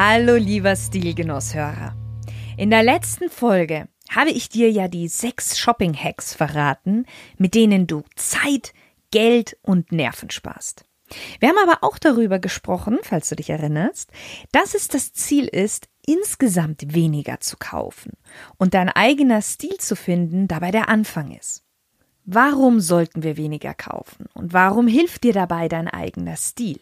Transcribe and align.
Hallo 0.00 0.36
lieber 0.36 0.76
Stilgenusshörer. 0.76 1.96
In 2.56 2.70
der 2.70 2.84
letzten 2.84 3.28
Folge 3.28 3.88
habe 4.08 4.30
ich 4.30 4.48
dir 4.48 4.70
ja 4.70 4.86
die 4.86 5.08
sechs 5.08 5.58
Shopping-Hacks 5.58 6.34
verraten, 6.34 7.04
mit 7.36 7.56
denen 7.56 7.88
du 7.88 8.04
Zeit, 8.14 8.74
Geld 9.10 9.58
und 9.60 9.90
Nerven 9.90 10.30
sparst. 10.30 10.84
Wir 11.40 11.48
haben 11.48 11.58
aber 11.60 11.82
auch 11.82 11.98
darüber 11.98 12.38
gesprochen, 12.38 13.00
falls 13.02 13.28
du 13.28 13.34
dich 13.34 13.50
erinnerst, 13.50 14.12
dass 14.52 14.76
es 14.76 14.86
das 14.86 15.14
Ziel 15.14 15.46
ist, 15.48 15.88
insgesamt 16.06 16.94
weniger 16.94 17.40
zu 17.40 17.56
kaufen 17.56 18.12
und 18.56 18.74
dein 18.74 18.90
eigener 18.90 19.42
Stil 19.42 19.78
zu 19.78 19.96
finden 19.96 20.46
dabei 20.46 20.70
der 20.70 20.88
Anfang 20.88 21.32
ist. 21.32 21.64
Warum 22.24 22.78
sollten 22.78 23.24
wir 23.24 23.36
weniger 23.36 23.74
kaufen 23.74 24.26
und 24.34 24.52
warum 24.52 24.86
hilft 24.86 25.24
dir 25.24 25.32
dabei 25.32 25.66
dein 25.66 25.88
eigener 25.88 26.36
Stil? 26.36 26.78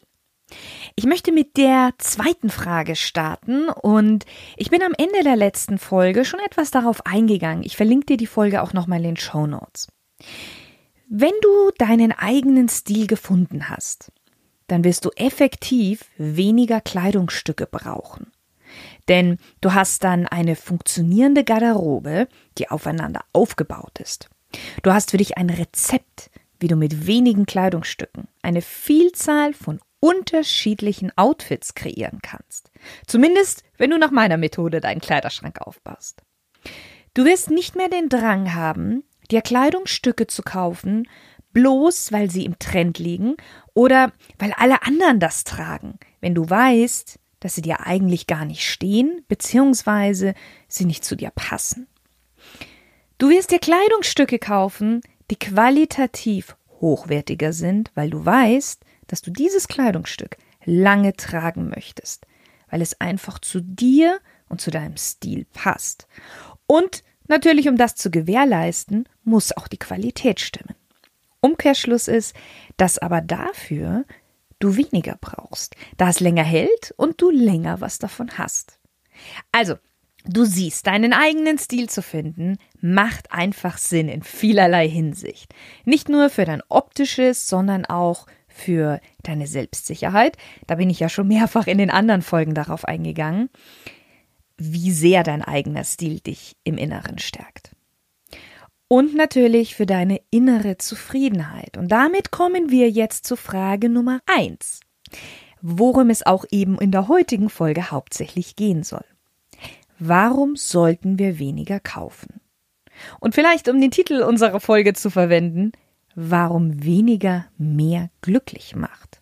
Ich 0.95 1.05
möchte 1.05 1.33
mit 1.33 1.57
der 1.57 1.93
zweiten 1.99 2.51
Frage 2.51 2.97
starten 2.97 3.69
und 3.69 4.25
ich 4.57 4.71
bin 4.71 4.83
am 4.83 4.93
Ende 4.97 5.23
der 5.25 5.37
letzten 5.37 5.79
Folge 5.79 6.25
schon 6.25 6.41
etwas 6.41 6.71
darauf 6.71 7.05
eingegangen. 7.05 7.65
Ich 7.65 7.77
verlinke 7.77 8.07
dir 8.07 8.17
die 8.17 8.27
Folge 8.27 8.63
auch 8.63 8.73
nochmal 8.73 8.99
in 8.99 9.05
den 9.05 9.17
Show 9.17 9.47
Notes. 9.47 9.89
Wenn 11.09 11.33
du 11.43 11.71
deinen 11.79 12.13
eigenen 12.13 12.69
Stil 12.69 13.07
gefunden 13.07 13.69
hast, 13.69 14.13
dann 14.69 14.85
wirst 14.85 15.05
du 15.05 15.11
effektiv 15.17 16.05
weniger 16.17 16.81
Kleidungsstücke 16.81 17.67
brauchen. 17.67 18.33
Denn 19.09 19.39
du 19.61 19.75
hast 19.75 20.03
dann 20.03 20.27
eine 20.27 20.57
funktionierende 20.57 21.45
Garderobe, 21.45 22.29
die 22.59 22.71
aufeinander 22.71 23.21
aufgebaut 23.33 24.01
ist. 24.01 24.29
Du 24.83 24.93
hast 24.93 25.11
für 25.11 25.19
dich 25.19 25.39
ein 25.39 25.51
Rezept, 25.51 26.31
wie 26.59 26.69
du 26.69 26.77
mit 26.77 27.07
wenigen 27.07 27.47
Kleidungsstücken 27.47 28.29
eine 28.43 28.63
Vielzahl 28.63 29.53
von 29.53 29.81
unterschiedlichen 30.07 31.11
Outfits 31.17 31.75
kreieren 31.75 32.21
kannst. 32.23 32.71
Zumindest, 33.09 33.65
wenn 33.77 33.91
du 33.91 33.99
nach 33.99 34.13
meiner 34.13 34.37
Methode 34.37 34.81
deinen 34.81 35.01
Kleiderschrank 35.01 35.61
aufbaust. 35.61 36.23
Du 37.15 37.25
wirst 37.25 37.51
nicht 37.51 37.75
mehr 37.75 37.89
den 37.89 38.09
Drang 38.09 38.55
haben, 38.55 39.03
dir 39.33 39.43
Kleidungsstücke 39.43 40.29
zu 40.29 40.43
kaufen, 40.43 41.09
bloß 41.53 42.13
weil 42.13 42.31
sie 42.31 42.45
im 42.45 42.57
Trend 42.61 43.01
liegen 43.01 43.37
oder 43.75 44.13
weil 44.39 44.53
alle 44.53 44.83
anderen 44.83 45.19
das 45.19 45.43
tragen, 45.43 45.99
wenn 46.21 46.37
du 46.37 46.49
weißt, 46.49 47.19
dass 47.41 47.57
sie 47.57 47.63
dir 47.63 47.81
eigentlich 47.81 48.29
gar 48.29 48.45
nicht 48.45 48.63
stehen, 48.63 49.25
beziehungsweise 49.27 50.35
sie 50.69 50.85
nicht 50.85 51.05
zu 51.05 51.17
dir 51.17 51.33
passen. 51.35 51.89
Du 53.19 53.29
wirst 53.29 53.51
dir 53.51 53.59
Kleidungsstücke 53.59 54.39
kaufen, 54.39 55.01
die 55.33 55.37
qualitativ 55.39 56.57
hochwertiger 56.81 57.53
sind, 57.53 57.91
weil 57.97 58.11
du 58.11 58.25
weißt, 58.25 58.86
dass 59.07 59.23
du 59.23 59.31
dieses 59.31 59.69
Kleidungsstück 59.69 60.37
lange 60.65 61.15
tragen 61.15 61.69
möchtest, 61.69 62.27
weil 62.71 62.83
es 62.83 63.01
einfach 63.01 63.39
zu 63.39 63.61
dir 63.61 64.19
und 64.49 64.61
zu 64.61 64.71
deinem 64.71 64.97
Stil 64.97 65.47
passt. 65.53 66.07
Und 66.67 67.03
natürlich, 67.29 67.69
um 67.69 67.77
das 67.77 67.95
zu 67.95 68.11
gewährleisten, 68.11 69.09
muss 69.25 69.57
auch 69.57 69.69
die 69.69 69.79
Qualität 69.79 70.41
stimmen. 70.41 70.75
Umkehrschluss 71.41 72.09
ist, 72.09 72.35
dass 72.77 72.99
aber 72.99 73.21
dafür 73.21 74.05
du 74.59 74.77
weniger 74.77 75.17
brauchst, 75.21 75.77
da 75.97 76.09
es 76.09 76.21
länger 76.21 76.43
hält 76.43 76.95
und 76.97 77.21
du 77.21 77.31
länger 77.31 77.81
was 77.81 77.99
davon 77.99 78.39
hast. 78.39 78.79
Also, 79.53 79.77
du 80.25 80.45
siehst, 80.45 80.87
deinen 80.87 81.13
eigenen 81.13 81.59
Stil 81.59 81.89
zu 81.89 82.03
finden, 82.03 82.59
macht 82.81 83.33
einfach 83.33 83.79
Sinn 83.79 84.09
in 84.09 84.23
vielerlei 84.23 84.89
Hinsicht. 84.89 85.55
Nicht 85.85 86.09
nur 86.09 86.31
für 86.31 86.45
dein 86.45 86.63
optisches, 86.69 87.49
sondern 87.49 87.85
auch 87.85 88.27
für 88.57 89.01
deine 89.23 89.47
Selbstsicherheit. 89.47 90.37
Da 90.67 90.77
bin 90.77 90.91
ich 90.91 90.99
ja 90.99 91.09
schon 91.09 91.29
mehrfach 91.29 91.67
in 91.67 91.79
den 91.79 91.91
anderen 91.91 92.23
Folgen 92.23 92.55
darauf 92.55 92.85
eingegangen, 92.85 93.51
wie 94.57 94.91
sehr 94.91 95.23
dein 95.23 95.43
eigener 95.43 95.85
Stil 95.85 96.21
dich 96.21 96.57
im 96.65 96.79
Inneren 96.79 97.19
stärkt. 97.19 97.73
Und 98.89 99.15
natürlich 99.15 99.75
für 99.75 99.85
deine 99.85 100.21
innere 100.31 100.79
Zufriedenheit. 100.79 101.77
Und 101.77 101.89
damit 101.89 102.31
kommen 102.31 102.71
wir 102.71 102.89
jetzt 102.89 103.27
zu 103.27 103.37
Frage 103.37 103.89
Nummer 103.89 104.21
eins, 104.27 104.81
worum 105.61 106.09
es 106.09 106.25
auch 106.25 106.45
eben 106.51 106.79
in 106.79 106.93
der 106.93 107.09
heutigen 107.09 107.51
Folge 107.51 107.91
hauptsächlich 107.91 108.57
gehen 108.57 108.85
soll. 108.85 109.05
Warum 109.99 110.57
sollten 110.57 111.19
wir 111.19 111.39
weniger 111.39 111.81
kaufen? 111.81 112.41
Und 113.21 113.35
vielleicht, 113.35 113.69
um 113.69 113.81
den 113.81 113.91
Titel 113.91 114.23
unserer 114.23 114.61
Folge 114.61 114.95
zu 114.95 115.11
verwenden, 115.11 115.73
warum 116.17 116.83
weniger 116.83 117.47
mehr 117.59 118.11
glücklich 118.23 118.75
macht. 118.75 119.21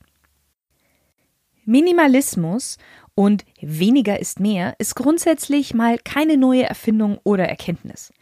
Minimalismus 1.66 2.78
und 3.14 3.44
weniger 3.60 4.20
ist 4.20 4.40
mehr 4.40 4.74
ist 4.78 4.94
grundsätzlich 4.94 5.74
mal 5.74 5.98
keine 5.98 6.36
neue 6.36 6.64
Erfindung 6.64 7.18
oder 7.24 7.48
Erkenntnis. 7.48 8.12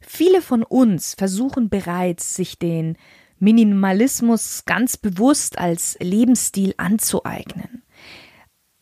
Viele 0.00 0.40
von 0.40 0.62
uns 0.62 1.14
versuchen 1.14 1.68
bereits, 1.68 2.34
sich 2.34 2.58
den 2.58 2.96
Minimalismus 3.38 4.64
ganz 4.66 4.96
bewusst 4.96 5.58
als 5.58 5.96
Lebensstil 6.00 6.74
anzueignen. 6.76 7.82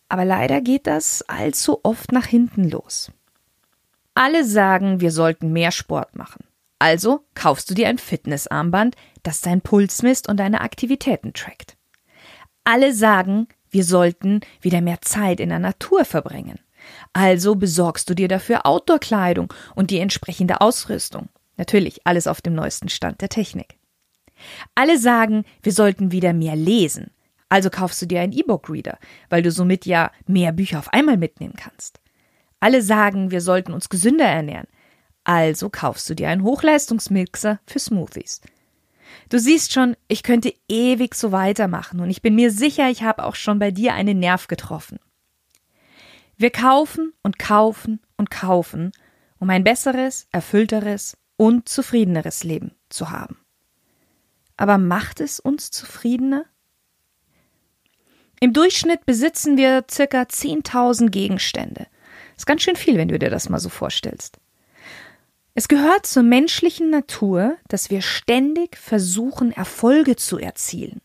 Aber 0.08 0.24
leider 0.24 0.60
geht 0.60 0.86
das 0.86 1.22
allzu 1.28 1.80
oft 1.82 2.12
nach 2.12 2.26
hinten 2.26 2.68
los. 2.68 3.10
Alle 4.14 4.44
sagen, 4.44 5.00
wir 5.00 5.12
sollten 5.12 5.52
mehr 5.52 5.70
Sport 5.70 6.14
machen. 6.14 6.44
Also 6.78 7.24
kaufst 7.34 7.70
du 7.70 7.74
dir 7.74 7.88
ein 7.88 7.98
Fitnessarmband, 7.98 8.96
das 9.22 9.40
deinen 9.40 9.60
Puls 9.60 10.02
misst 10.02 10.28
und 10.28 10.38
deine 10.38 10.60
Aktivitäten 10.60 11.32
trackt. 11.32 11.76
Alle 12.64 12.94
sagen, 12.94 13.48
wir 13.70 13.84
sollten 13.84 14.40
wieder 14.60 14.80
mehr 14.80 15.00
Zeit 15.00 15.40
in 15.40 15.48
der 15.48 15.58
Natur 15.58 16.04
verbringen. 16.04 16.58
Also 17.12 17.54
besorgst 17.54 18.08
du 18.10 18.14
dir 18.14 18.28
dafür 18.28 18.66
Outdoor-Kleidung 18.66 19.52
und 19.74 19.90
die 19.90 19.98
entsprechende 19.98 20.60
Ausrüstung. 20.60 21.28
Natürlich 21.56 22.06
alles 22.06 22.26
auf 22.26 22.40
dem 22.40 22.54
neuesten 22.54 22.88
Stand 22.88 23.20
der 23.20 23.28
Technik. 23.28 23.78
Alle 24.74 24.98
sagen, 24.98 25.44
wir 25.62 25.72
sollten 25.72 26.12
wieder 26.12 26.32
mehr 26.32 26.56
lesen. 26.56 27.10
Also 27.48 27.68
kaufst 27.68 28.00
du 28.00 28.06
dir 28.06 28.20
einen 28.20 28.32
E-Book-Reader, 28.32 28.98
weil 29.28 29.42
du 29.42 29.50
somit 29.50 29.84
ja 29.84 30.10
mehr 30.26 30.52
Bücher 30.52 30.78
auf 30.78 30.92
einmal 30.92 31.16
mitnehmen 31.16 31.56
kannst. 31.56 32.00
Alle 32.60 32.80
sagen, 32.82 33.30
wir 33.30 33.40
sollten 33.40 33.72
uns 33.72 33.88
gesünder 33.88 34.26
ernähren. 34.26 34.68
Also 35.24 35.68
kaufst 35.68 36.08
du 36.08 36.14
dir 36.14 36.28
einen 36.28 36.44
Hochleistungsmixer 36.44 37.60
für 37.66 37.78
Smoothies. 37.78 38.40
Du 39.28 39.38
siehst 39.38 39.72
schon, 39.72 39.96
ich 40.08 40.22
könnte 40.22 40.54
ewig 40.68 41.14
so 41.14 41.32
weitermachen 41.32 42.00
und 42.00 42.10
ich 42.10 42.22
bin 42.22 42.34
mir 42.34 42.50
sicher, 42.50 42.90
ich 42.90 43.02
habe 43.02 43.24
auch 43.24 43.34
schon 43.34 43.58
bei 43.58 43.70
dir 43.70 43.94
einen 43.94 44.18
Nerv 44.18 44.48
getroffen. 44.48 44.98
Wir 46.36 46.50
kaufen 46.50 47.12
und 47.22 47.38
kaufen 47.38 48.00
und 48.16 48.30
kaufen, 48.30 48.92
um 49.38 49.50
ein 49.50 49.64
besseres, 49.64 50.26
erfüllteres 50.32 51.16
und 51.36 51.68
zufriedeneres 51.68 52.44
Leben 52.44 52.74
zu 52.88 53.10
haben. 53.10 53.38
Aber 54.56 54.78
macht 54.78 55.20
es 55.20 55.40
uns 55.40 55.70
zufriedener? 55.70 56.44
Im 58.40 58.52
Durchschnitt 58.52 59.06
besitzen 59.06 59.56
wir 59.56 59.84
circa 59.90 60.22
10.000 60.22 61.10
Gegenstände. 61.10 61.86
Ist 62.36 62.46
ganz 62.46 62.62
schön 62.62 62.76
viel, 62.76 62.96
wenn 62.96 63.08
du 63.08 63.18
dir 63.18 63.30
das 63.30 63.50
mal 63.50 63.60
so 63.60 63.68
vorstellst. 63.68 64.38
Es 65.60 65.68
gehört 65.68 66.06
zur 66.06 66.22
menschlichen 66.22 66.88
Natur, 66.88 67.58
dass 67.68 67.90
wir 67.90 68.00
ständig 68.00 68.78
versuchen, 68.78 69.52
Erfolge 69.52 70.16
zu 70.16 70.38
erzielen. 70.38 71.02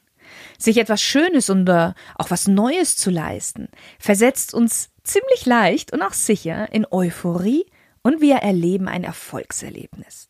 Sich 0.57 0.77
etwas 0.77 1.01
Schönes 1.01 1.49
oder 1.49 1.93
auch 2.17 2.31
was 2.31 2.47
Neues 2.47 2.95
zu 2.95 3.11
leisten, 3.11 3.67
versetzt 3.99 4.53
uns 4.53 4.91
ziemlich 5.03 5.45
leicht 5.45 5.91
und 5.91 6.01
auch 6.01 6.13
sicher 6.13 6.71
in 6.71 6.87
Euphorie 6.89 7.65
und 8.01 8.21
wir 8.21 8.35
erleben 8.35 8.87
ein 8.87 9.03
Erfolgserlebnis. 9.03 10.29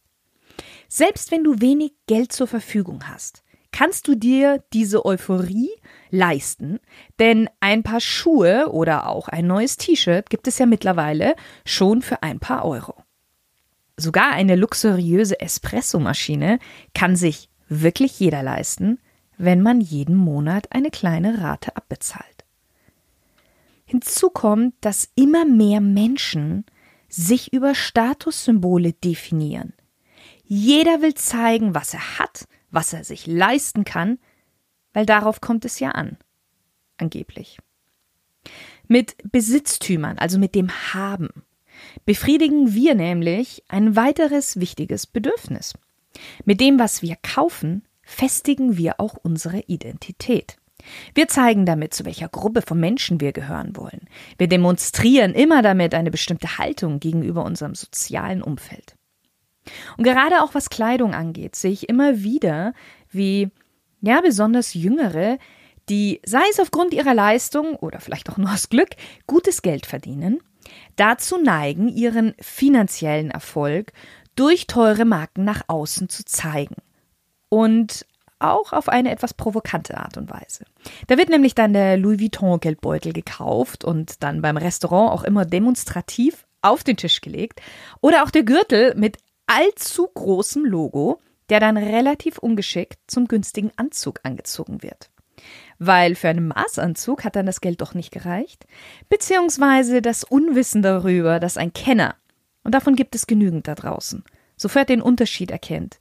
Selbst 0.88 1.30
wenn 1.30 1.44
du 1.44 1.62
wenig 1.62 1.92
Geld 2.08 2.32
zur 2.32 2.48
Verfügung 2.48 3.08
hast, 3.08 3.44
kannst 3.72 4.08
du 4.08 4.16
dir 4.16 4.64
diese 4.74 5.06
Euphorie 5.06 5.70
leisten, 6.10 6.80
denn 7.20 7.48
ein 7.60 7.84
paar 7.84 8.02
Schuhe 8.02 8.72
oder 8.72 9.08
auch 9.08 9.28
ein 9.28 9.46
neues 9.46 9.78
T-Shirt 9.78 10.32
gibt 10.32 10.48
es 10.48 10.58
ja 10.58 10.66
mittlerweile 10.66 11.36
schon 11.64 12.02
für 12.02 12.24
ein 12.24 12.40
paar 12.40 12.66
Euro. 12.66 13.05
Sogar 13.98 14.32
eine 14.32 14.56
luxuriöse 14.56 15.40
Espressomaschine 15.40 16.60
kann 16.94 17.16
sich 17.16 17.50
wirklich 17.70 18.20
jeder 18.20 18.44
leisten, 18.44 19.00
wenn 19.38 19.62
man 19.62 19.82
jeden 19.82 20.16
Monat 20.16 20.72
eine 20.72 20.92
kleine 20.92 21.42
Rate 21.42 21.76
abbezahlt. 21.76 22.46
Hinzu 23.86 24.30
kommt, 24.30 24.74
dass 24.82 25.10
immer 25.16 25.46
mehr 25.46 25.80
Menschen 25.80 26.66
sich 27.08 27.54
über 27.54 27.76
Statussymbole 27.76 28.94
definieren. 28.94 29.74
Jeder 30.44 31.02
will 31.02 31.14
zeigen, 31.14 31.76
was 31.76 31.94
er 31.94 32.20
hat, 32.20 32.48
was 32.72 32.94
er 32.94 33.04
sich 33.04 33.28
leisten 33.28 33.86
kann, 33.86 34.20
weil 34.94 35.06
darauf 35.06 35.42
kommt 35.42 35.66
es 35.66 35.80
ja 35.80 35.92
an. 35.92 36.18
Angeblich. 36.98 37.60
Mit 38.88 39.16
Besitztümern, 39.32 40.18
also 40.18 40.38
mit 40.40 40.56
dem 40.56 40.70
Haben, 40.94 41.30
befriedigen 42.06 42.74
wir 42.74 42.96
nämlich 42.96 43.64
ein 43.68 43.96
weiteres 43.96 44.60
wichtiges 44.60 45.08
Bedürfnis. 45.08 45.74
Mit 46.46 46.62
dem, 46.62 46.80
was 46.80 47.02
wir 47.02 47.16
kaufen, 47.22 47.84
festigen 48.04 48.78
wir 48.78 49.00
auch 49.00 49.16
unsere 49.22 49.60
Identität. 49.62 50.58
Wir 51.14 51.28
zeigen 51.28 51.66
damit, 51.66 51.94
zu 51.94 52.06
welcher 52.06 52.28
Gruppe 52.28 52.62
von 52.62 52.80
Menschen 52.80 53.20
wir 53.20 53.32
gehören 53.32 53.76
wollen. 53.76 54.08
Wir 54.38 54.48
demonstrieren 54.48 55.34
immer 55.34 55.62
damit 55.62 55.94
eine 55.94 56.12
bestimmte 56.12 56.58
Haltung 56.58 57.00
gegenüber 57.00 57.44
unserem 57.44 57.76
sozialen 57.76 58.44
Umfeld. 58.44 58.96
Und 59.98 60.04
gerade 60.04 60.44
auch 60.44 60.54
was 60.54 60.70
Kleidung 60.70 61.16
angeht, 61.16 61.56
sehe 61.56 61.72
ich 61.72 61.90
immer 61.90 62.22
wieder, 62.22 62.74
wie 63.10 63.50
ja 64.02 64.22
besonders 64.22 64.76
Jüngere, 64.76 65.40
die, 65.90 66.22
sei 66.26 66.42
es 66.52 66.60
aufgrund 66.60 66.94
ihrer 66.94 67.14
Leistung 67.14 67.76
oder 67.76 68.00
vielleicht 68.00 68.30
auch 68.30 68.38
nur 68.38 68.52
aus 68.52 68.70
Glück, 68.70 68.90
gutes 69.28 69.62
Geld 69.62 69.86
verdienen, 69.86 70.40
dazu 70.96 71.38
neigen, 71.38 71.90
ihren 71.90 72.34
finanziellen 72.40 73.32
Erfolg 73.32 73.94
durch 74.36 74.68
teure 74.68 75.06
Marken 75.06 75.44
nach 75.44 75.64
außen 75.68 76.10
zu 76.10 76.26
zeigen. 76.26 76.76
Und 77.50 78.06
auch 78.40 78.74
auf 78.74 78.90
eine 78.90 79.12
etwas 79.12 79.34
provokante 79.34 79.98
Art 79.98 80.18
und 80.18 80.30
Weise. 80.30 80.66
Da 81.08 81.18
wird 81.18 81.30
nämlich 81.30 81.56
dann 81.56 81.74
der 81.74 81.98
Louis 81.98 82.20
Vuitton 82.20 82.60
Geldbeutel 82.60 83.14
gekauft 83.14 83.86
und 83.86 84.24
dann 84.24 84.42
beim 84.42 84.58
Restaurant 84.58 85.12
auch 85.12 85.24
immer 85.24 85.46
demonstrativ 85.46 86.46
auf 86.62 86.84
den 86.84 86.98
Tisch 86.98 87.22
gelegt 87.22 87.62
oder 88.02 88.24
auch 88.24 88.32
der 88.32 88.44
Gürtel 88.44 88.94
mit 88.96 89.18
allzu 89.48 90.08
großem 90.08 90.66
Logo, 90.66 91.22
der 91.50 91.60
dann 91.60 91.78
relativ 91.78 92.38
ungeschickt 92.40 93.00
zum 93.08 93.28
günstigen 93.28 93.72
Anzug 93.78 94.20
angezogen 94.24 94.82
wird. 94.82 95.10
Weil 95.80 96.16
für 96.16 96.30
einen 96.30 96.48
Maßanzug 96.48 97.24
hat 97.24 97.36
dann 97.36 97.46
das 97.46 97.62
Geld 97.62 97.82
doch 97.82 97.94
nicht 97.94 98.12
gereicht, 98.12 98.66
beziehungsweise 99.10 100.02
das 100.02 100.24
Unwissen 100.24 100.82
darüber, 100.82 101.40
dass 101.40 101.58
ein 101.58 101.74
Kenner 101.74 102.16
und 102.66 102.74
davon 102.74 102.96
gibt 102.96 103.16
es 103.16 103.28
genügend 103.28 103.68
da 103.68 103.76
draußen. 103.76 104.24
Sofort 104.58 104.90
den 104.90 105.02
Unterschied 105.02 105.52
erkennt. 105.52 106.00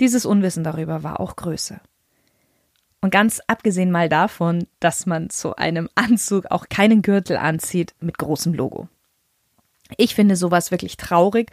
Dieses 0.00 0.26
Unwissen 0.26 0.64
darüber 0.64 1.02
war 1.02 1.20
auch 1.20 1.36
größer. 1.36 1.80
Und 3.00 3.10
ganz 3.10 3.40
abgesehen 3.46 3.92
mal 3.92 4.08
davon, 4.08 4.66
dass 4.80 5.06
man 5.06 5.30
zu 5.30 5.54
einem 5.54 5.88
Anzug 5.94 6.46
auch 6.50 6.68
keinen 6.68 7.02
Gürtel 7.02 7.36
anzieht 7.36 7.94
mit 8.00 8.18
großem 8.18 8.52
Logo. 8.52 8.88
Ich 9.96 10.16
finde 10.16 10.34
sowas 10.34 10.72
wirklich 10.72 10.96
traurig 10.96 11.52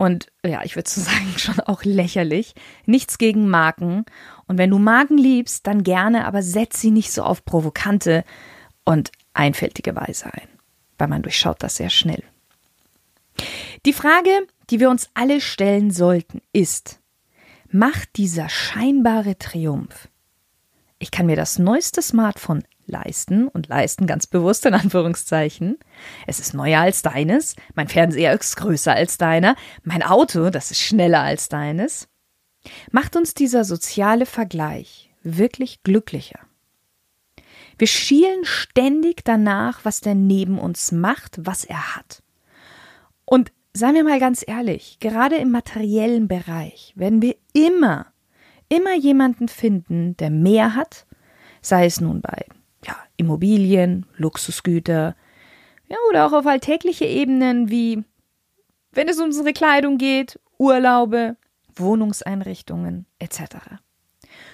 und 0.00 0.28
ja, 0.42 0.62
ich 0.64 0.76
würde 0.76 0.88
so 0.88 1.00
sagen, 1.02 1.34
schon 1.36 1.60
auch 1.60 1.84
lächerlich. 1.84 2.54
Nichts 2.86 3.18
gegen 3.18 3.50
Marken. 3.50 4.06
Und 4.46 4.56
wenn 4.56 4.70
du 4.70 4.78
Marken 4.78 5.18
liebst, 5.18 5.66
dann 5.66 5.82
gerne, 5.82 6.24
aber 6.24 6.42
setz 6.42 6.80
sie 6.80 6.90
nicht 6.90 7.12
so 7.12 7.22
auf 7.22 7.44
provokante 7.44 8.24
und 8.84 9.12
einfältige 9.34 9.94
Weise 9.94 10.32
ein, 10.32 10.48
weil 10.96 11.08
man 11.08 11.20
durchschaut 11.20 11.62
das 11.62 11.76
sehr 11.76 11.90
schnell. 11.90 12.24
Die 13.84 13.92
Frage, 13.92 14.30
die 14.70 14.80
wir 14.80 14.88
uns 14.88 15.10
alle 15.12 15.42
stellen 15.42 15.90
sollten, 15.90 16.40
ist, 16.54 16.98
macht 17.70 18.16
dieser 18.16 18.48
scheinbare 18.48 19.36
Triumph, 19.36 20.08
ich 20.98 21.10
kann 21.10 21.26
mir 21.26 21.36
das 21.36 21.58
neueste 21.58 22.00
Smartphone 22.00 22.64
leisten 22.90 23.48
und 23.48 23.68
leisten 23.68 24.06
ganz 24.06 24.26
bewusst 24.26 24.66
in 24.66 24.74
Anführungszeichen. 24.74 25.78
Es 26.26 26.40
ist 26.40 26.54
neuer 26.54 26.80
als 26.80 27.02
deines, 27.02 27.56
mein 27.74 27.88
Fernseher 27.88 28.38
ist 28.38 28.56
größer 28.56 28.94
als 28.94 29.18
deiner, 29.18 29.56
mein 29.82 30.02
Auto, 30.02 30.50
das 30.50 30.70
ist 30.70 30.80
schneller 30.80 31.20
als 31.20 31.48
deines. 31.48 32.08
Macht 32.90 33.16
uns 33.16 33.34
dieser 33.34 33.64
soziale 33.64 34.26
Vergleich 34.26 35.10
wirklich 35.22 35.82
glücklicher. 35.82 36.40
Wir 37.78 37.86
schielen 37.86 38.44
ständig 38.44 39.24
danach, 39.24 39.84
was 39.84 40.00
der 40.00 40.14
neben 40.14 40.58
uns 40.58 40.92
macht, 40.92 41.38
was 41.46 41.64
er 41.64 41.96
hat. 41.96 42.22
Und 43.24 43.52
seien 43.72 43.94
wir 43.94 44.04
mal 44.04 44.20
ganz 44.20 44.44
ehrlich, 44.46 44.98
gerade 45.00 45.36
im 45.36 45.50
materiellen 45.50 46.28
Bereich 46.28 46.92
werden 46.96 47.22
wir 47.22 47.36
immer, 47.54 48.06
immer 48.68 48.94
jemanden 48.96 49.48
finden, 49.48 50.16
der 50.18 50.30
mehr 50.30 50.74
hat, 50.74 51.06
sei 51.62 51.86
es 51.86 52.00
nun 52.00 52.20
bei 52.20 52.44
ja, 52.84 52.96
Immobilien, 53.16 54.06
Luxusgüter, 54.16 55.16
ja, 55.88 55.96
oder 56.08 56.26
auch 56.26 56.32
auf 56.32 56.46
alltägliche 56.46 57.04
Ebenen 57.04 57.68
wie, 57.68 58.04
wenn 58.92 59.08
es 59.08 59.18
um 59.18 59.26
unsere 59.26 59.52
Kleidung 59.52 59.98
geht, 59.98 60.38
Urlaube, 60.58 61.36
Wohnungseinrichtungen 61.74 63.06
etc. 63.18 63.56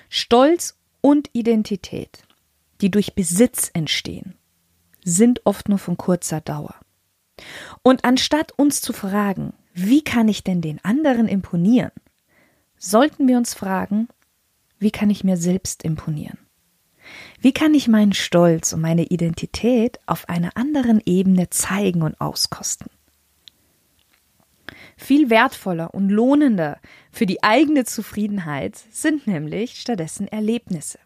Stolz 0.09 0.79
und 1.01 1.29
Identität, 1.33 2.23
die 2.81 2.91
durch 2.91 3.15
Besitz 3.15 3.71
entstehen, 3.75 4.35
sind 5.05 5.45
oft 5.45 5.69
nur 5.69 5.79
von 5.79 5.97
kurzer 5.97 6.41
Dauer. 6.41 6.75
Und 7.83 8.05
anstatt 8.05 8.53
uns 8.53 8.81
zu 8.81 8.93
fragen, 8.93 9.53
wie 9.75 10.03
kann 10.03 10.29
ich 10.29 10.43
denn 10.43 10.63
den 10.63 10.83
anderen 10.85 11.29
imponieren, 11.29 11.93
sollten 12.79 13.29
wir 13.29 13.37
uns 13.37 13.55
fragen, 13.55 14.09
wie 14.79 14.91
kann 14.91 15.11
ich 15.11 15.23
mir 15.23 15.37
selbst 15.37 15.83
imponieren? 15.83 16.39
Wie 17.41 17.53
kann 17.53 17.75
ich 17.75 17.89
meinen 17.89 18.13
Stolz 18.13 18.73
und 18.73 18.81
meine 18.81 19.05
Identität 19.05 19.99
auf 20.07 20.29
einer 20.29 20.57
anderen 20.57 21.01
Ebene 21.05 21.51
zeigen 21.51 22.03
und 22.03 22.21
auskosten? 22.21 22.89
Viel 24.97 25.31
wertvoller 25.31 25.95
und 25.95 26.09
lohnender 26.09 26.79
für 27.13 27.27
die 27.27 27.43
eigene 27.43 27.85
Zufriedenheit 27.85 28.77
sind 28.91 29.27
nämlich 29.27 29.81
stattdessen 29.81 30.27
Erlebnisse. 30.29 30.99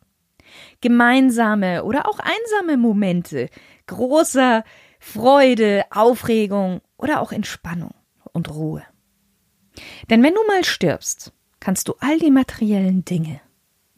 Gemeinsame 0.80 1.84
oder 1.84 2.08
auch 2.08 2.18
einsame 2.18 2.76
Momente 2.76 3.48
großer 3.86 4.64
Freude, 4.98 5.84
Aufregung 5.90 6.80
oder 6.96 7.20
auch 7.20 7.32
Entspannung 7.32 7.94
und 8.32 8.50
Ruhe. 8.50 8.82
Denn 10.08 10.22
wenn 10.22 10.34
du 10.34 10.40
mal 10.46 10.64
stirbst, 10.64 11.32
kannst 11.58 11.88
du 11.88 11.94
all 12.00 12.18
die 12.18 12.30
materiellen 12.30 13.04
Dinge 13.04 13.40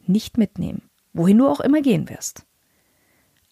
nicht 0.05 0.37
mitnehmen, 0.37 0.89
wohin 1.13 1.37
du 1.37 1.47
auch 1.47 1.59
immer 1.59 1.81
gehen 1.81 2.09
wirst. 2.09 2.45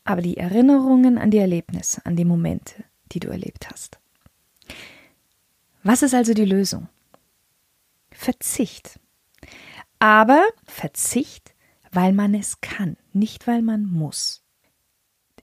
Aber 0.03 0.21
die 0.21 0.37
Erinnerungen 0.37 1.17
an 1.17 1.31
die 1.31 1.37
Erlebnisse, 1.37 2.05
an 2.05 2.15
die 2.15 2.25
Momente, 2.25 2.83
die 3.11 3.19
du 3.19 3.29
erlebt 3.29 3.69
hast. 3.71 3.99
Was 5.83 6.01
ist 6.01 6.13
also 6.13 6.33
die 6.33 6.45
Lösung? 6.45 6.87
Verzicht. 8.11 8.99
Aber 9.99 10.43
Verzicht, 10.65 11.53
weil 11.91 12.13
man 12.13 12.33
es 12.33 12.61
kann, 12.61 12.97
nicht 13.13 13.47
weil 13.47 13.61
man 13.61 13.85
muss. 13.85 14.43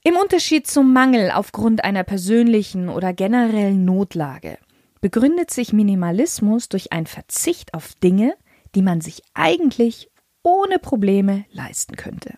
Im 0.03 0.15
Unterschied 0.15 0.65
zum 0.65 0.93
Mangel 0.93 1.31
aufgrund 1.31 1.83
einer 1.83 2.03
persönlichen 2.03 2.89
oder 2.89 3.13
generellen 3.13 3.83
Notlage 3.83 4.57
begründet 5.01 5.51
sich 5.51 5.73
Minimalismus 5.73 6.69
durch 6.69 6.91
einen 6.91 7.05
Verzicht 7.05 7.73
auf 7.73 7.95
Dinge, 7.95 8.35
die 8.75 8.81
man 8.81 9.01
sich 9.01 9.23
eigentlich 9.33 10.09
ohne 10.43 10.79
Probleme 10.79 11.45
leisten 11.51 11.95
könnte. 11.95 12.35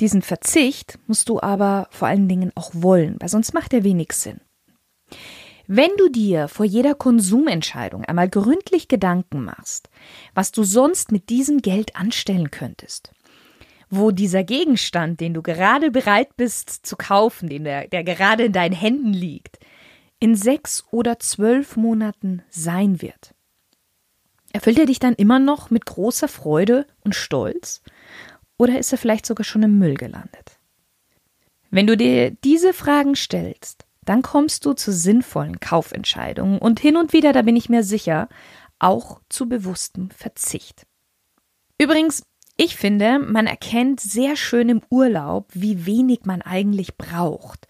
Diesen 0.00 0.22
Verzicht 0.22 0.98
musst 1.06 1.28
du 1.28 1.40
aber 1.40 1.86
vor 1.90 2.08
allen 2.08 2.28
Dingen 2.28 2.50
auch 2.54 2.70
wollen, 2.74 3.16
weil 3.20 3.28
sonst 3.28 3.54
macht 3.54 3.72
er 3.72 3.84
wenig 3.84 4.12
Sinn. 4.12 4.40
Wenn 5.66 5.90
du 5.96 6.10
dir 6.10 6.48
vor 6.48 6.66
jeder 6.66 6.94
Konsumentscheidung 6.94 8.04
einmal 8.04 8.28
gründlich 8.28 8.88
Gedanken 8.88 9.44
machst, 9.44 9.88
was 10.34 10.52
du 10.52 10.62
sonst 10.62 11.10
mit 11.10 11.30
diesem 11.30 11.62
Geld 11.62 11.96
anstellen 11.96 12.50
könntest, 12.50 13.12
wo 13.88 14.10
dieser 14.10 14.44
Gegenstand, 14.44 15.20
den 15.20 15.32
du 15.32 15.42
gerade 15.42 15.90
bereit 15.90 16.36
bist 16.36 16.84
zu 16.84 16.96
kaufen, 16.96 17.48
den 17.48 17.64
der, 17.64 17.88
der 17.88 18.04
gerade 18.04 18.44
in 18.44 18.52
deinen 18.52 18.74
Händen 18.74 19.12
liegt, 19.12 19.58
in 20.18 20.34
sechs 20.34 20.84
oder 20.90 21.18
zwölf 21.18 21.76
Monaten 21.76 22.42
sein 22.50 23.00
wird. 23.00 23.33
Erfüllt 24.54 24.78
er 24.78 24.86
dich 24.86 25.00
dann 25.00 25.14
immer 25.14 25.40
noch 25.40 25.70
mit 25.70 25.84
großer 25.84 26.28
Freude 26.28 26.86
und 27.02 27.16
Stolz? 27.16 27.82
Oder 28.56 28.78
ist 28.78 28.92
er 28.92 28.98
vielleicht 28.98 29.26
sogar 29.26 29.42
schon 29.42 29.64
im 29.64 29.80
Müll 29.80 29.94
gelandet? 29.94 30.60
Wenn 31.72 31.88
du 31.88 31.96
dir 31.96 32.30
diese 32.30 32.72
Fragen 32.72 33.16
stellst, 33.16 33.84
dann 34.04 34.22
kommst 34.22 34.64
du 34.64 34.72
zu 34.72 34.92
sinnvollen 34.92 35.58
Kaufentscheidungen 35.58 36.60
und 36.60 36.78
hin 36.78 36.96
und 36.96 37.12
wieder, 37.12 37.32
da 37.32 37.42
bin 37.42 37.56
ich 37.56 37.68
mir 37.68 37.82
sicher, 37.82 38.28
auch 38.78 39.20
zu 39.28 39.48
bewusstem 39.48 40.10
Verzicht. 40.10 40.86
Übrigens, 41.76 42.22
ich 42.56 42.76
finde, 42.76 43.18
man 43.18 43.48
erkennt 43.48 43.98
sehr 43.98 44.36
schön 44.36 44.68
im 44.68 44.82
Urlaub, 44.88 45.48
wie 45.52 45.84
wenig 45.84 46.26
man 46.26 46.42
eigentlich 46.42 46.96
braucht. 46.96 47.66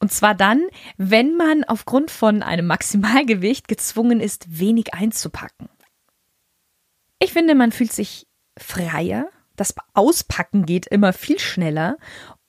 Und 0.00 0.10
zwar 0.10 0.34
dann, 0.34 0.66
wenn 0.96 1.36
man 1.36 1.62
aufgrund 1.62 2.10
von 2.10 2.42
einem 2.42 2.66
Maximalgewicht 2.66 3.68
gezwungen 3.68 4.18
ist, 4.18 4.58
wenig 4.58 4.92
einzupacken. 4.92 5.68
Ich 7.18 7.32
finde, 7.32 7.54
man 7.54 7.72
fühlt 7.72 7.92
sich 7.92 8.26
freier, 8.58 9.28
das 9.56 9.74
Auspacken 9.94 10.66
geht 10.66 10.86
immer 10.86 11.12
viel 11.12 11.38
schneller 11.38 11.96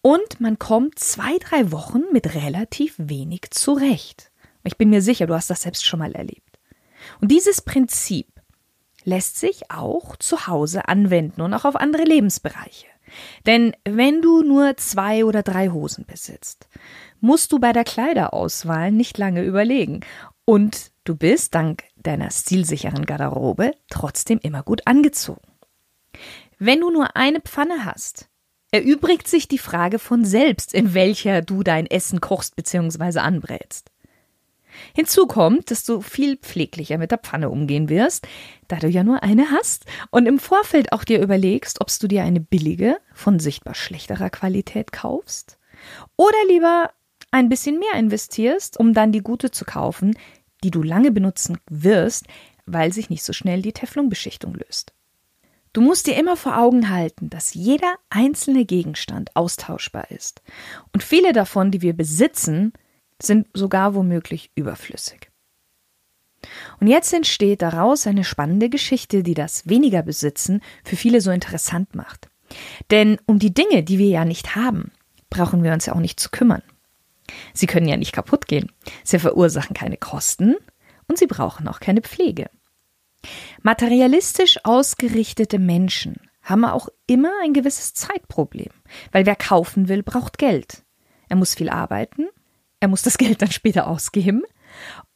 Und 0.01 0.39
man 0.39 0.57
kommt 0.57 0.99
zwei, 0.99 1.37
drei 1.37 1.71
Wochen 1.71 2.03
mit 2.13 2.33
relativ 2.35 2.95
wenig 2.97 3.51
zurecht. 3.51 4.31
Ich 4.63 4.77
bin 4.77 4.89
mir 4.89 5.01
sicher, 5.01 5.27
du 5.27 5.33
hast 5.33 5.49
das 5.49 5.63
selbst 5.63 5.85
schon 5.85 5.99
mal 5.99 6.13
erlebt. 6.13 6.59
Und 7.19 7.29
dieses 7.29 7.61
Prinzip 7.61 8.27
lässt 9.03 9.37
sich 9.37 9.69
auch 9.69 10.15
zu 10.15 10.47
Hause 10.47 10.87
anwenden 10.87 11.41
und 11.41 11.53
auch 11.53 11.65
auf 11.65 11.75
andere 11.75 12.03
Lebensbereiche. 12.03 12.87
Denn 13.45 13.75
wenn 13.85 14.21
du 14.21 14.43
nur 14.43 14.77
zwei 14.77 15.25
oder 15.25 15.43
drei 15.43 15.69
Hosen 15.69 16.05
besitzt, 16.05 16.67
musst 17.19 17.51
du 17.51 17.59
bei 17.59 17.73
der 17.73 17.83
Kleiderauswahl 17.83 18.91
nicht 18.91 19.17
lange 19.17 19.43
überlegen. 19.43 20.01
Und 20.45 20.91
du 21.07 21.15
bist 21.15 21.55
dank 21.55 21.83
deiner 21.95 22.29
stilsicheren 22.31 23.05
Garderobe 23.05 23.71
trotzdem 23.89 24.39
immer 24.41 24.63
gut 24.63 24.81
angezogen. 24.85 25.41
Wenn 26.59 26.81
du 26.81 26.89
nur 26.89 27.15
eine 27.15 27.41
Pfanne 27.41 27.85
hast, 27.85 28.29
erübrigt 28.71 29.27
sich 29.27 29.47
die 29.47 29.57
Frage 29.57 29.99
von 29.99 30.25
selbst, 30.25 30.73
in 30.73 30.93
welcher 30.93 31.41
du 31.41 31.63
dein 31.63 31.87
Essen 31.87 32.19
kochst 32.19 32.55
bzw. 32.55 33.19
anbrätst. 33.19 33.91
Hinzu 34.93 35.25
kommt, 35.25 35.71
dass 35.71 35.85
du 35.85 36.01
viel 36.01 36.37
pfleglicher 36.37 36.97
mit 36.97 37.11
der 37.11 37.17
Pfanne 37.17 37.49
umgehen 37.49 37.89
wirst, 37.89 38.27
da 38.67 38.75
du 38.75 38.87
ja 38.87 39.03
nur 39.03 39.23
eine 39.23 39.49
hast 39.51 39.85
und 40.11 40.27
im 40.27 40.39
Vorfeld 40.39 40.91
auch 40.91 41.03
dir 41.03 41.21
überlegst, 41.21 41.81
ob 41.81 41.87
du 41.99 42.07
dir 42.07 42.23
eine 42.23 42.41
billige, 42.41 42.97
von 43.13 43.39
sichtbar 43.39 43.73
schlechterer 43.73 44.29
Qualität 44.29 44.91
kaufst 44.91 45.57
oder 46.15 46.37
lieber 46.47 46.91
ein 47.31 47.49
bisschen 47.49 47.79
mehr 47.79 47.93
investierst, 47.95 48.79
um 48.79 48.93
dann 48.93 49.11
die 49.11 49.21
gute 49.21 49.51
zu 49.51 49.65
kaufen, 49.65 50.17
die 50.63 50.71
du 50.71 50.83
lange 50.83 51.11
benutzen 51.11 51.57
wirst, 51.69 52.25
weil 52.65 52.93
sich 52.93 53.09
nicht 53.09 53.23
so 53.23 53.33
schnell 53.33 53.61
die 53.61 53.73
Teflonbeschichtung 53.73 54.55
löst. 54.55 54.93
Du 55.73 55.81
musst 55.81 56.07
dir 56.07 56.17
immer 56.17 56.35
vor 56.35 56.57
Augen 56.57 56.89
halten, 56.89 57.29
dass 57.29 57.53
jeder 57.53 57.95
einzelne 58.09 58.65
Gegenstand 58.65 59.35
austauschbar 59.35 60.09
ist. 60.09 60.41
Und 60.91 61.03
viele 61.03 61.33
davon, 61.33 61.71
die 61.71 61.81
wir 61.81 61.93
besitzen, 61.93 62.73
sind 63.21 63.47
sogar 63.53 63.93
womöglich 63.93 64.51
überflüssig. 64.55 65.29
Und 66.79 66.87
jetzt 66.87 67.13
entsteht 67.13 67.61
daraus 67.61 68.07
eine 68.07 68.23
spannende 68.23 68.69
Geschichte, 68.69 69.23
die 69.23 69.33
das 69.33 69.67
weniger 69.67 70.01
besitzen 70.01 70.61
für 70.83 70.95
viele 70.95 71.21
so 71.21 71.31
interessant 71.31 71.95
macht. 71.95 72.29
Denn 72.91 73.17
um 73.25 73.39
die 73.39 73.53
Dinge, 73.53 73.83
die 73.83 73.97
wir 73.97 74.07
ja 74.07 74.25
nicht 74.25 74.55
haben, 74.55 74.91
brauchen 75.29 75.63
wir 75.63 75.73
uns 75.73 75.85
ja 75.85 75.93
auch 75.93 75.99
nicht 75.99 76.19
zu 76.19 76.29
kümmern. 76.29 76.63
Sie 77.53 77.67
können 77.67 77.87
ja 77.87 77.97
nicht 77.97 78.13
kaputt 78.13 78.47
gehen. 78.47 78.71
Sie 79.03 79.19
verursachen 79.19 79.75
keine 79.75 79.97
Kosten 79.97 80.55
und 81.07 81.17
sie 81.17 81.27
brauchen 81.27 81.67
auch 81.67 81.79
keine 81.79 82.01
Pflege. 82.01 82.49
Materialistisch 83.61 84.59
ausgerichtete 84.63 85.59
Menschen 85.59 86.15
haben 86.43 86.65
auch 86.65 86.87
immer 87.07 87.31
ein 87.43 87.53
gewisses 87.53 87.93
Zeitproblem, 87.93 88.71
weil 89.11 89.25
wer 89.25 89.35
kaufen 89.35 89.89
will, 89.89 90.03
braucht 90.03 90.37
Geld. 90.37 90.83
Er 91.29 91.35
muss 91.35 91.55
viel 91.55 91.69
arbeiten, 91.69 92.27
er 92.79 92.87
muss 92.87 93.01
das 93.01 93.17
Geld 93.17 93.41
dann 93.41 93.51
später 93.51 93.87
ausgeben 93.87 94.43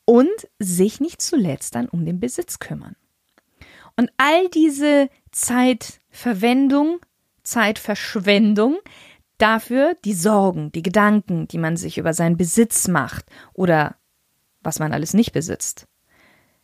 und 0.06 0.30
sich 0.60 1.00
nicht 1.00 1.22
zuletzt 1.22 1.76
dann 1.76 1.88
um 1.88 2.06
den 2.06 2.20
Besitz 2.20 2.60
kümmern. 2.60 2.96
Und 3.96 4.12
all 4.18 4.50
diese 4.50 5.10
Zeitverwendung, 5.32 7.00
Zeitverschwendung, 7.44 8.78
dafür 9.42 9.96
die 10.06 10.14
Sorgen, 10.14 10.72
die 10.72 10.84
Gedanken, 10.84 11.48
die 11.48 11.58
man 11.58 11.78
sich 11.78 11.98
über 11.98 12.14
seinen 12.14 12.38
Besitz 12.38 12.88
macht 12.88 13.26
oder 13.54 13.96
was 14.62 14.80
man 14.80 14.94
alles 14.94 15.14
nicht 15.14 15.32
besitzt. 15.32 15.88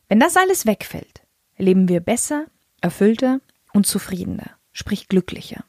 Wenn 0.08 0.20
das 0.20 0.38
alles 0.38 0.66
wegfällt, 0.66 1.24
leben 1.58 1.88
wir 1.88 2.00
besser, 2.00 2.46
erfüllter 2.82 3.42
und 3.74 3.88
zufriedener, 3.88 4.52
sprich 4.72 5.08
glücklicher. 5.08 5.64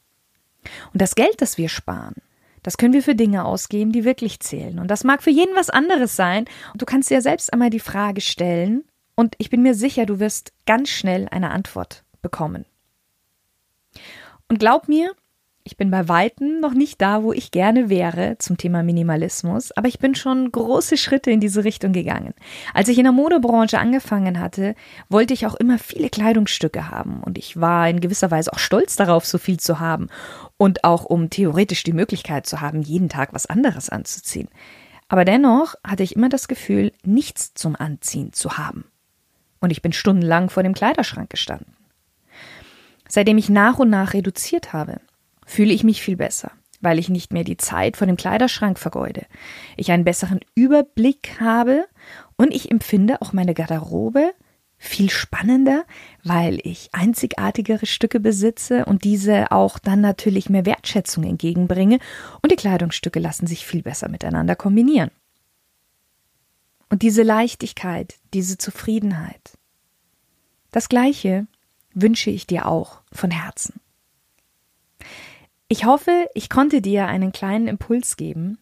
Und 0.92 1.00
das 1.00 1.14
Geld, 1.14 1.40
das 1.40 1.58
wir 1.58 1.68
sparen, 1.68 2.16
das 2.62 2.76
können 2.76 2.92
wir 2.92 3.02
für 3.02 3.14
Dinge 3.14 3.44
ausgeben, 3.44 3.92
die 3.92 4.04
wirklich 4.04 4.40
zählen. 4.40 4.78
Und 4.78 4.88
das 4.88 5.04
mag 5.04 5.22
für 5.22 5.30
jeden 5.30 5.56
was 5.56 5.70
anderes 5.70 6.16
sein. 6.16 6.44
Und 6.72 6.82
du 6.82 6.86
kannst 6.86 7.08
dir 7.08 7.22
selbst 7.22 7.52
einmal 7.52 7.70
die 7.70 7.80
Frage 7.80 8.20
stellen, 8.20 8.84
und 9.14 9.34
ich 9.38 9.50
bin 9.50 9.62
mir 9.62 9.74
sicher, 9.74 10.06
du 10.06 10.20
wirst 10.20 10.52
ganz 10.64 10.90
schnell 10.90 11.26
eine 11.30 11.50
Antwort 11.50 12.04
bekommen. 12.22 12.66
Und 14.48 14.60
glaub 14.60 14.86
mir, 14.86 15.12
ich 15.68 15.76
bin 15.76 15.90
bei 15.90 16.08
Weitem 16.08 16.60
noch 16.60 16.72
nicht 16.72 16.98
da, 17.02 17.22
wo 17.22 17.34
ich 17.34 17.50
gerne 17.50 17.90
wäre 17.90 18.36
zum 18.38 18.56
Thema 18.56 18.82
Minimalismus, 18.82 19.70
aber 19.72 19.86
ich 19.86 19.98
bin 19.98 20.14
schon 20.14 20.50
große 20.50 20.96
Schritte 20.96 21.30
in 21.30 21.40
diese 21.40 21.62
Richtung 21.62 21.92
gegangen. 21.92 22.32
Als 22.72 22.88
ich 22.88 22.96
in 22.96 23.04
der 23.04 23.12
Modebranche 23.12 23.78
angefangen 23.78 24.40
hatte, 24.40 24.74
wollte 25.10 25.34
ich 25.34 25.44
auch 25.44 25.54
immer 25.56 25.78
viele 25.78 26.08
Kleidungsstücke 26.08 26.90
haben 26.90 27.22
und 27.22 27.36
ich 27.36 27.60
war 27.60 27.86
in 27.86 28.00
gewisser 28.00 28.30
Weise 28.30 28.50
auch 28.50 28.58
stolz 28.58 28.96
darauf, 28.96 29.26
so 29.26 29.36
viel 29.36 29.60
zu 29.60 29.78
haben 29.78 30.08
und 30.56 30.84
auch 30.84 31.04
um 31.04 31.28
theoretisch 31.28 31.82
die 31.82 31.92
Möglichkeit 31.92 32.46
zu 32.46 32.62
haben, 32.62 32.80
jeden 32.80 33.10
Tag 33.10 33.34
was 33.34 33.44
anderes 33.44 33.90
anzuziehen. 33.90 34.48
Aber 35.08 35.26
dennoch 35.26 35.74
hatte 35.84 36.02
ich 36.02 36.16
immer 36.16 36.30
das 36.30 36.48
Gefühl, 36.48 36.92
nichts 37.04 37.52
zum 37.52 37.76
Anziehen 37.76 38.32
zu 38.32 38.56
haben. 38.56 38.84
Und 39.60 39.68
ich 39.68 39.82
bin 39.82 39.92
stundenlang 39.92 40.48
vor 40.48 40.62
dem 40.62 40.72
Kleiderschrank 40.72 41.28
gestanden. 41.28 41.76
Seitdem 43.06 43.36
ich 43.36 43.50
nach 43.50 43.78
und 43.78 43.90
nach 43.90 44.14
reduziert 44.14 44.72
habe, 44.72 45.00
fühle 45.48 45.72
ich 45.72 45.82
mich 45.82 46.02
viel 46.02 46.16
besser, 46.16 46.52
weil 46.80 46.98
ich 46.98 47.08
nicht 47.08 47.32
mehr 47.32 47.44
die 47.44 47.56
Zeit 47.56 47.96
vor 47.96 48.06
dem 48.06 48.16
Kleiderschrank 48.16 48.78
vergeude. 48.78 49.26
Ich 49.76 49.90
einen 49.90 50.04
besseren 50.04 50.40
Überblick 50.54 51.40
habe 51.40 51.86
und 52.36 52.54
ich 52.54 52.70
empfinde 52.70 53.20
auch 53.22 53.32
meine 53.32 53.54
Garderobe 53.54 54.32
viel 54.80 55.10
spannender, 55.10 55.84
weil 56.22 56.60
ich 56.62 56.90
einzigartigere 56.92 57.84
Stücke 57.84 58.20
besitze 58.20 58.84
und 58.84 59.02
diese 59.02 59.50
auch 59.50 59.80
dann 59.80 60.00
natürlich 60.00 60.50
mehr 60.50 60.66
Wertschätzung 60.66 61.24
entgegenbringe 61.24 61.98
und 62.42 62.52
die 62.52 62.56
Kleidungsstücke 62.56 63.18
lassen 63.18 63.48
sich 63.48 63.66
viel 63.66 63.82
besser 63.82 64.08
miteinander 64.08 64.54
kombinieren. 64.54 65.10
Und 66.90 67.02
diese 67.02 67.24
Leichtigkeit, 67.24 68.14
diese 68.34 68.56
Zufriedenheit, 68.56 69.58
das 70.70 70.88
Gleiche 70.88 71.48
wünsche 71.92 72.30
ich 72.30 72.46
dir 72.46 72.66
auch 72.66 73.00
von 73.10 73.32
Herzen. 73.32 73.80
Ich 75.70 75.84
hoffe, 75.84 76.30
ich 76.32 76.48
konnte 76.48 76.80
dir 76.80 77.08
einen 77.08 77.30
kleinen 77.30 77.68
Impuls 77.68 78.16
geben 78.16 78.56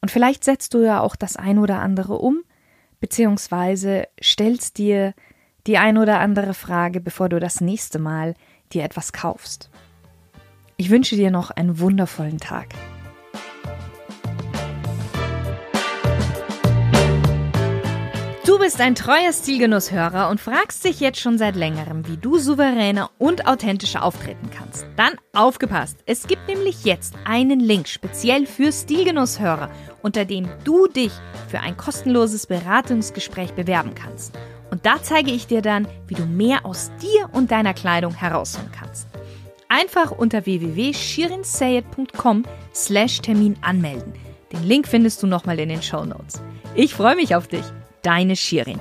und 0.00 0.10
vielleicht 0.10 0.42
setzt 0.42 0.72
du 0.72 0.78
ja 0.82 1.00
auch 1.00 1.14
das 1.14 1.36
ein 1.36 1.58
oder 1.58 1.80
andere 1.80 2.14
um, 2.14 2.44
beziehungsweise 2.98 4.08
stellst 4.22 4.78
dir 4.78 5.12
die 5.66 5.76
ein 5.76 5.98
oder 5.98 6.18
andere 6.18 6.54
Frage, 6.54 7.02
bevor 7.02 7.28
du 7.28 7.40
das 7.40 7.60
nächste 7.60 7.98
Mal 7.98 8.34
dir 8.72 8.84
etwas 8.84 9.12
kaufst. 9.12 9.68
Ich 10.78 10.88
wünsche 10.88 11.14
dir 11.14 11.30
noch 11.30 11.50
einen 11.50 11.78
wundervollen 11.78 12.38
Tag. 12.38 12.68
Bist 18.60 18.80
ein 18.80 18.94
treuer 18.94 19.32
Stilgenusshörer 19.32 20.28
und 20.28 20.38
fragst 20.38 20.84
dich 20.84 21.00
jetzt 21.00 21.18
schon 21.18 21.38
seit 21.38 21.56
längerem, 21.56 22.06
wie 22.06 22.18
du 22.18 22.36
souveräner 22.36 23.10
und 23.16 23.46
authentischer 23.46 24.04
auftreten 24.04 24.50
kannst. 24.50 24.84
Dann 24.96 25.14
aufgepasst! 25.32 25.96
Es 26.04 26.26
gibt 26.26 26.46
nämlich 26.46 26.84
jetzt 26.84 27.14
einen 27.24 27.58
Link 27.58 27.88
speziell 27.88 28.46
für 28.46 28.70
Stilgenusshörer, 28.70 29.70
unter 30.02 30.26
dem 30.26 30.46
du 30.64 30.86
dich 30.88 31.12
für 31.48 31.60
ein 31.60 31.78
kostenloses 31.78 32.46
Beratungsgespräch 32.46 33.54
bewerben 33.54 33.94
kannst. 33.94 34.38
Und 34.70 34.84
da 34.84 35.02
zeige 35.02 35.30
ich 35.30 35.46
dir 35.46 35.62
dann, 35.62 35.88
wie 36.06 36.14
du 36.14 36.26
mehr 36.26 36.66
aus 36.66 36.90
dir 37.00 37.30
und 37.32 37.50
deiner 37.50 37.72
Kleidung 37.72 38.14
herausholen 38.14 38.70
kannst. 38.78 39.08
Einfach 39.68 40.10
unter 40.10 40.44
www.shirinsayed.com 40.44 42.44
slash 42.74 43.22
Termin 43.22 43.56
anmelden. 43.62 44.12
Den 44.52 44.64
Link 44.64 44.86
findest 44.86 45.22
du 45.22 45.26
nochmal 45.26 45.58
in 45.58 45.70
den 45.70 45.82
Show 45.82 46.04
Notes. 46.04 46.42
Ich 46.74 46.94
freue 46.94 47.16
mich 47.16 47.34
auf 47.34 47.48
dich 47.48 47.64
deine 48.02 48.36
Shirin. 48.36 48.80